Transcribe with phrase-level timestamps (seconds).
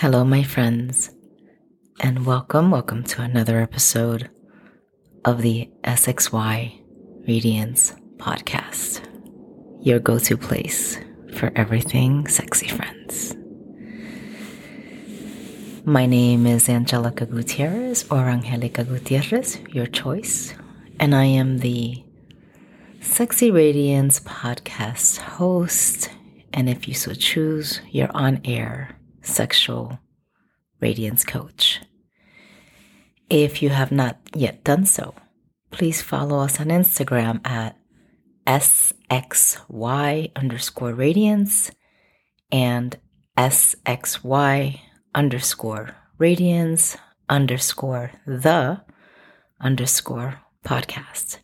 [0.00, 1.10] Hello, my friends,
[1.98, 4.30] and welcome, welcome to another episode
[5.24, 6.80] of the SXY
[7.26, 9.00] Radiance podcast,
[9.84, 11.00] your go to place
[11.34, 13.34] for everything sexy friends.
[15.84, 20.54] My name is Angelica Gutierrez or Angelica Gutierrez, your choice,
[21.00, 22.04] and I am the
[23.00, 26.10] Sexy Radiance podcast host.
[26.52, 28.97] And if you so choose, you're on air
[29.28, 29.98] sexual
[30.80, 31.80] radiance coach.
[33.30, 35.14] If you have not yet done so,
[35.70, 37.76] please follow us on Instagram at
[38.46, 41.70] SXY underscore radiance
[42.50, 42.96] and
[43.36, 44.80] SXY
[45.14, 46.96] underscore radiance
[47.28, 48.80] underscore the
[49.60, 51.38] underscore podcast.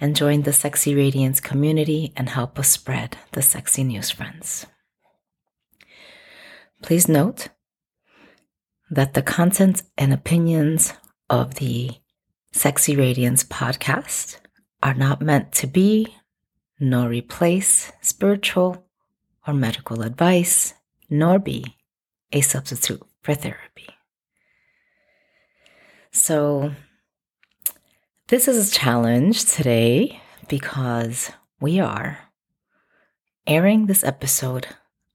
[0.00, 4.66] And join the Sexy Radiance community and help us spread the sexy news, friends.
[6.84, 7.48] Please note
[8.90, 10.92] that the content and opinions
[11.30, 11.92] of the
[12.52, 14.36] Sexy Radiance podcast
[14.82, 16.14] are not meant to be
[16.78, 18.84] nor replace spiritual
[19.46, 20.74] or medical advice,
[21.08, 21.64] nor be
[22.32, 23.88] a substitute for therapy.
[26.12, 26.72] So,
[28.28, 30.20] this is a challenge today
[30.50, 32.18] because we are
[33.46, 34.66] airing this episode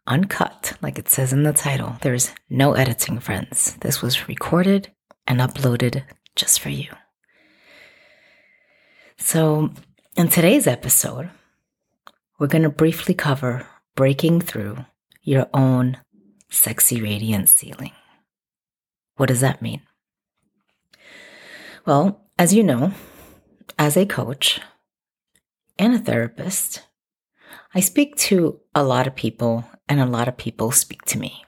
[0.10, 1.96] uncut, like it says in the title.
[2.02, 3.78] There's no editing, friends.
[3.82, 4.92] This was recorded
[5.28, 6.04] and uploaded
[6.36, 6.90] just for you.
[9.18, 9.70] So,
[10.18, 11.30] in today's episode,
[12.40, 14.86] we're going to briefly cover breaking through
[15.22, 15.98] your own
[16.50, 17.92] sexy radiant ceiling.
[19.18, 19.82] What does that mean?
[21.86, 22.94] Well, as you know,
[23.78, 24.60] as a coach
[25.78, 26.88] and a therapist,
[27.76, 31.44] I speak to a lot of people and a lot of people speak to me.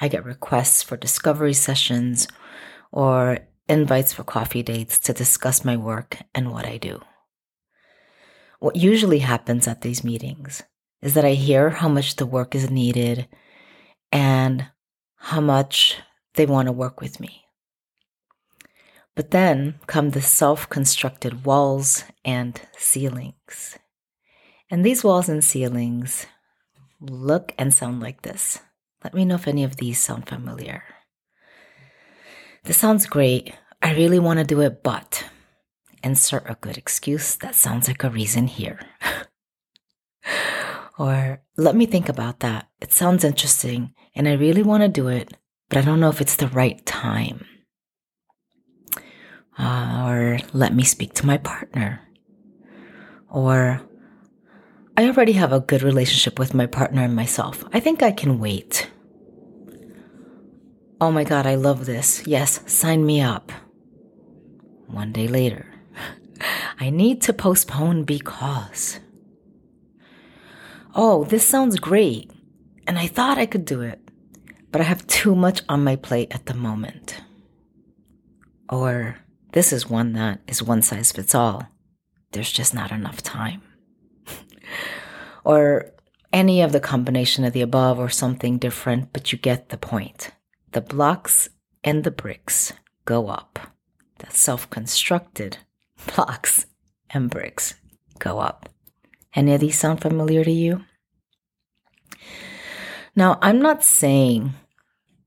[0.00, 2.28] I get requests for discovery sessions
[2.92, 7.00] or invites for coffee dates to discuss my work and what I do.
[8.60, 10.62] What usually happens at these meetings
[11.02, 13.26] is that I hear how much the work is needed
[14.12, 14.68] and
[15.16, 15.98] how much
[16.34, 17.42] they want to work with me.
[19.16, 23.78] But then come the self constructed walls and ceilings.
[24.70, 26.26] And these walls and ceilings
[27.10, 28.60] look and sound like this.
[29.04, 30.84] Let me know if any of these sound familiar.
[32.64, 33.52] This sounds great.
[33.82, 35.24] I really want to do it, but
[36.04, 38.78] insert a good excuse that sounds like a reason here.
[40.98, 42.68] or let me think about that.
[42.80, 45.36] It sounds interesting and I really want to do it,
[45.68, 47.46] but I don't know if it's the right time.
[49.58, 52.08] Uh, or let me speak to my partner.
[53.28, 53.82] Or
[54.94, 57.64] I already have a good relationship with my partner and myself.
[57.72, 58.90] I think I can wait.
[61.00, 62.26] Oh my God, I love this.
[62.26, 63.50] Yes, sign me up.
[64.86, 65.66] One day later,
[66.80, 69.00] I need to postpone because.
[70.94, 72.30] Oh, this sounds great.
[72.86, 73.98] And I thought I could do it,
[74.70, 77.22] but I have too much on my plate at the moment.
[78.68, 79.16] Or
[79.52, 81.66] this is one that is one size fits all.
[82.32, 83.62] There's just not enough time
[85.44, 85.92] or
[86.32, 90.30] any of the combination of the above or something different, but you get the point.
[90.72, 91.48] The blocks
[91.84, 92.72] and the bricks
[93.04, 93.58] go up.
[94.18, 95.58] The self constructed
[96.14, 96.66] blocks
[97.10, 97.74] and bricks
[98.18, 98.68] go up.
[99.34, 100.84] Any of these sound familiar to you?
[103.14, 104.54] Now, I'm not saying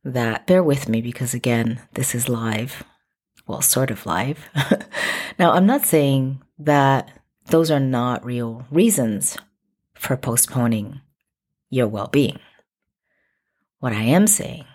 [0.03, 2.83] that, bear with me because again, this is live.
[3.47, 4.49] Well, sort of live.
[5.39, 7.11] now, I'm not saying that
[7.47, 9.37] those are not real reasons
[9.93, 11.01] for postponing
[11.69, 12.39] your well being.
[13.79, 14.65] What I am saying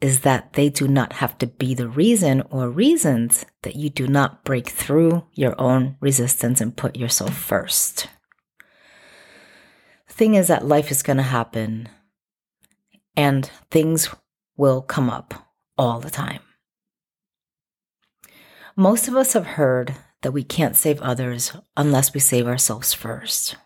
[0.00, 4.06] is that they do not have to be the reason or reasons that you do
[4.06, 8.08] not break through your own resistance and put yourself first.
[10.08, 11.88] The thing is that life is going to happen
[13.16, 14.08] and things
[14.56, 15.48] will come up
[15.78, 16.40] all the time.
[18.74, 23.56] Most of us have heard that we can't save others unless we save ourselves first.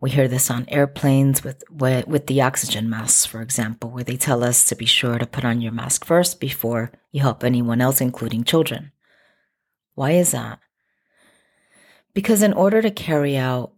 [0.00, 4.44] We hear this on airplanes with, with the oxygen masks, for example, where they tell
[4.44, 8.00] us to be sure to put on your mask first before you help anyone else,
[8.00, 8.92] including children.
[9.94, 10.60] Why is that?
[12.14, 13.72] Because in order to carry out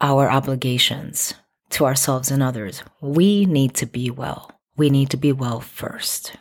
[0.00, 1.34] our obligations
[1.70, 4.50] to ourselves and others, we need to be well.
[4.76, 6.36] We need to be well first.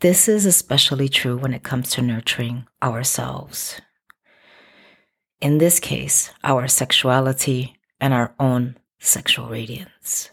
[0.00, 3.80] This is especially true when it comes to nurturing ourselves.
[5.40, 10.30] In this case, our sexuality and our own sexual radiance.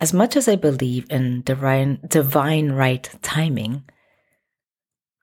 [0.00, 3.84] as much as I believe in divine, divine right timing,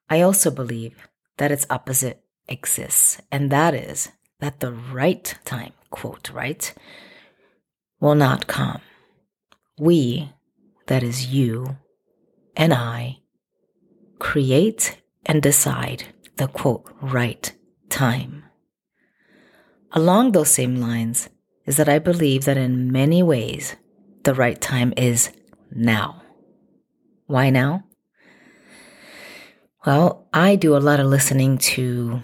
[0.10, 4.10] I also believe that its opposite exists, and that is
[4.40, 6.74] that the right time, quote, right,
[8.00, 8.82] will not come.
[9.78, 10.32] We,
[10.92, 11.78] that is you
[12.58, 13.20] and I,
[14.20, 16.04] create and decide
[16.36, 17.50] the quote, right
[17.88, 18.44] time.
[19.94, 21.30] Along those same lines
[21.66, 23.78] is that I believe that in many ways,
[24.24, 25.32] the right time is
[25.74, 26.24] now.
[27.26, 27.86] Why now?
[29.86, 32.20] Well, I do a lot of listening to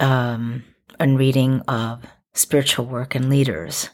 [0.00, 0.64] um,
[0.98, 2.02] and reading of
[2.32, 3.90] spiritual work and leaders.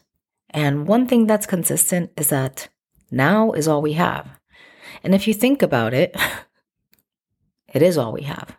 [0.49, 2.69] And one thing that's consistent is that
[3.11, 4.29] now is all we have.
[5.03, 6.17] And if you think about it,
[7.73, 8.57] it is all we have.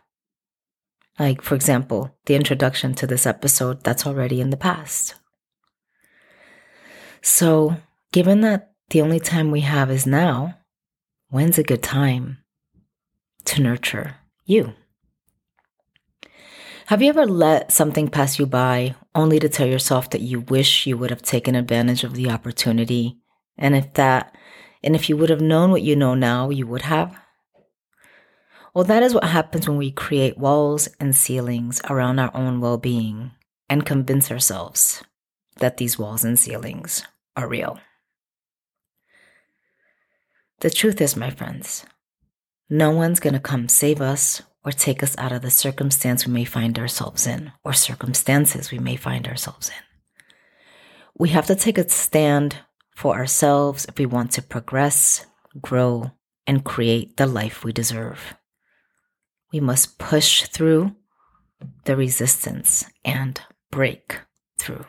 [1.18, 5.14] Like, for example, the introduction to this episode, that's already in the past.
[7.20, 7.76] So,
[8.12, 10.58] given that the only time we have is now,
[11.28, 12.38] when's a good time
[13.44, 14.74] to nurture you?
[16.86, 20.86] Have you ever let something pass you by only to tell yourself that you wish
[20.86, 23.18] you would have taken advantage of the opportunity?
[23.56, 24.36] And if that,
[24.82, 27.18] and if you would have known what you know now, you would have?
[28.74, 32.78] Well, that is what happens when we create walls and ceilings around our own well
[32.78, 33.32] being
[33.68, 35.02] and convince ourselves
[35.58, 37.06] that these walls and ceilings
[37.36, 37.78] are real.
[40.60, 41.84] The truth is, my friends,
[42.70, 46.32] no one's going to come save us or take us out of the circumstance we
[46.32, 49.84] may find ourselves in or circumstances we may find ourselves in.
[51.18, 52.56] We have to take a stand
[52.94, 55.26] for ourselves if we want to progress,
[55.60, 56.12] grow,
[56.46, 58.34] and create the life we deserve
[59.52, 60.96] we must push through
[61.84, 63.40] the resistance and
[63.70, 64.20] break
[64.58, 64.86] through.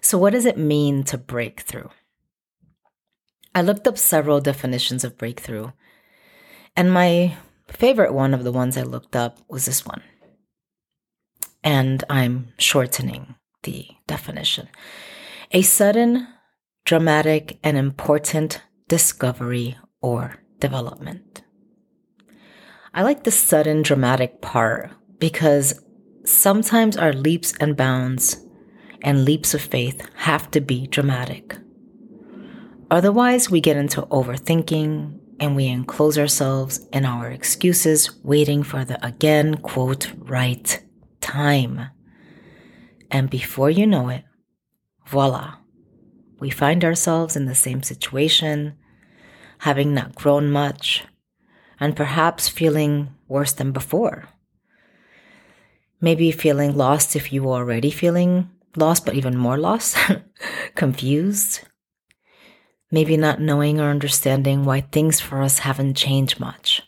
[0.00, 1.90] So, what does it mean to break through?
[3.54, 5.70] I looked up several definitions of breakthrough,
[6.76, 7.36] and my
[7.68, 10.02] favorite one of the ones I looked up was this one.
[11.62, 14.68] And I'm shortening the definition
[15.54, 16.26] a sudden,
[16.84, 21.44] dramatic, and important discovery or development.
[22.92, 25.80] I like the sudden dramatic part because
[26.24, 28.44] sometimes our leaps and bounds
[29.02, 31.56] and leaps of faith have to be dramatic.
[32.90, 39.04] Otherwise, we get into overthinking and we enclose ourselves in our excuses, waiting for the
[39.06, 40.82] again, quote, right
[41.20, 41.90] time.
[43.08, 44.24] And before you know it,
[45.06, 45.56] voila,
[46.40, 48.76] we find ourselves in the same situation,
[49.58, 51.04] having not grown much,
[51.80, 54.28] and perhaps feeling worse than before.
[56.00, 59.96] Maybe feeling lost if you were already feeling lost, but even more lost,
[60.74, 61.60] confused.
[62.90, 66.82] Maybe not knowing or understanding why things for us haven't changed much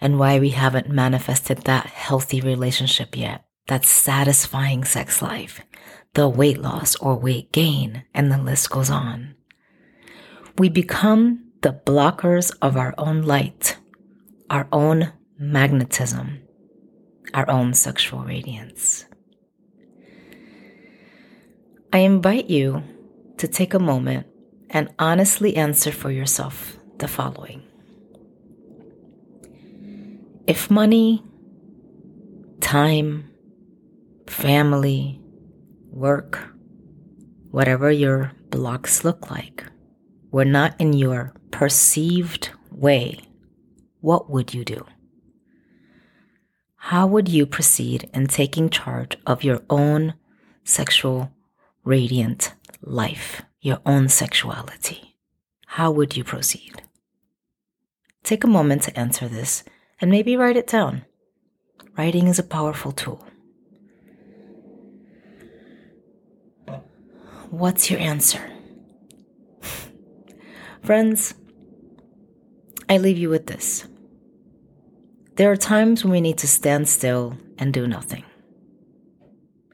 [0.00, 5.60] and why we haven't manifested that healthy relationship yet, that satisfying sex life,
[6.14, 9.34] the weight loss or weight gain, and the list goes on.
[10.58, 13.76] We become the blockers of our own light
[14.50, 16.42] our own magnetism,
[17.32, 19.06] our own sexual radiance.
[21.92, 22.82] I invite you
[23.38, 24.26] to take a moment
[24.68, 27.62] and honestly answer for yourself the following
[30.46, 31.22] If money,
[32.60, 33.29] time,
[34.30, 35.20] family,
[35.90, 36.40] work,
[37.50, 39.64] whatever your blocks look like,
[40.30, 43.20] were not in your perceived way
[44.00, 44.86] what would you do?
[46.76, 50.14] How would you proceed in taking charge of your own
[50.64, 51.30] sexual
[51.84, 55.16] radiant life, your own sexuality?
[55.66, 56.82] How would you proceed?
[58.24, 59.64] Take a moment to answer this
[60.00, 61.04] and maybe write it down.
[61.98, 63.26] Writing is a powerful tool.
[67.50, 68.48] What's your answer?
[70.84, 71.34] Friends,
[72.88, 73.88] I leave you with this.
[75.34, 78.24] There are times when we need to stand still and do nothing.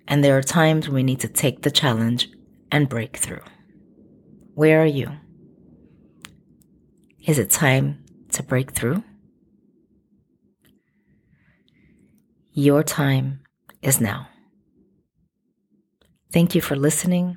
[0.08, 2.30] And there are times when we need to take the challenge
[2.72, 3.44] and break through.
[4.54, 5.10] Where are you?
[7.26, 9.04] Is it time to break through?
[12.52, 13.40] Your time
[13.82, 14.28] is now.
[16.32, 17.36] Thank you for listening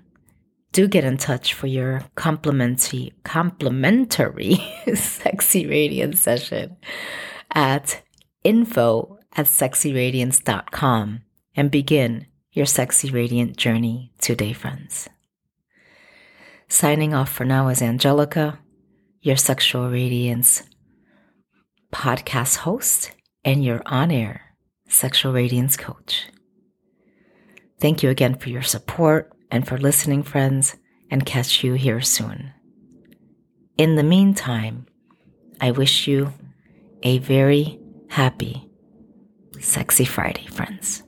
[0.72, 4.58] do get in touch for your complimentary complimentary
[4.96, 6.78] sexy radiance session
[7.52, 8.02] at
[8.44, 11.22] info at sexyradiance.com
[11.56, 15.10] and begin your sexy radiant journey today, friends.
[16.68, 18.60] Signing off for now is Angelica,
[19.22, 20.64] your Sexual Radiance
[21.92, 23.12] podcast host
[23.44, 24.56] and your on air
[24.88, 26.28] Sexual Radiance coach.
[27.80, 30.76] Thank you again for your support and for listening, friends,
[31.10, 32.54] and catch you here soon.
[33.78, 34.86] In the meantime,
[35.62, 36.34] I wish you
[37.04, 37.80] a very
[38.10, 38.70] happy,
[39.60, 41.04] sexy Friday, friends.